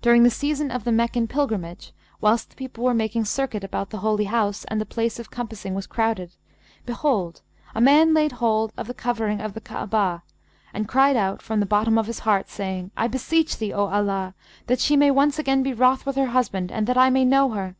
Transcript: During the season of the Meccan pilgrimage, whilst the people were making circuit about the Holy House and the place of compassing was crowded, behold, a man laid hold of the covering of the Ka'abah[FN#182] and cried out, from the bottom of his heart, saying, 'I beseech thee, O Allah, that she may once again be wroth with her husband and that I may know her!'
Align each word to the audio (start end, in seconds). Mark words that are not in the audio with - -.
During 0.00 0.22
the 0.22 0.30
season 0.30 0.70
of 0.70 0.84
the 0.84 0.92
Meccan 0.92 1.26
pilgrimage, 1.26 1.92
whilst 2.20 2.48
the 2.50 2.54
people 2.54 2.84
were 2.84 2.94
making 2.94 3.24
circuit 3.24 3.64
about 3.64 3.90
the 3.90 3.96
Holy 3.98 4.26
House 4.26 4.64
and 4.66 4.80
the 4.80 4.86
place 4.86 5.18
of 5.18 5.32
compassing 5.32 5.74
was 5.74 5.88
crowded, 5.88 6.30
behold, 6.86 7.42
a 7.74 7.80
man 7.80 8.14
laid 8.14 8.30
hold 8.30 8.72
of 8.76 8.86
the 8.86 8.94
covering 8.94 9.40
of 9.40 9.54
the 9.54 9.60
Ka'abah[FN#182] 9.60 10.22
and 10.74 10.86
cried 10.88 11.16
out, 11.16 11.42
from 11.42 11.58
the 11.58 11.66
bottom 11.66 11.98
of 11.98 12.06
his 12.06 12.20
heart, 12.20 12.48
saying, 12.48 12.92
'I 12.96 13.08
beseech 13.08 13.58
thee, 13.58 13.72
O 13.72 13.86
Allah, 13.86 14.34
that 14.68 14.78
she 14.78 14.96
may 14.96 15.10
once 15.10 15.40
again 15.40 15.64
be 15.64 15.72
wroth 15.72 16.06
with 16.06 16.14
her 16.14 16.26
husband 16.26 16.70
and 16.70 16.86
that 16.86 16.96
I 16.96 17.10
may 17.10 17.24
know 17.24 17.48
her!' 17.50 17.74